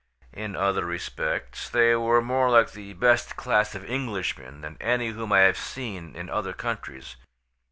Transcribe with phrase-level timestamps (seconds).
[0.33, 5.31] In other respects they were more like the best class of Englishmen than any whom
[5.31, 7.17] I have seen in other countries.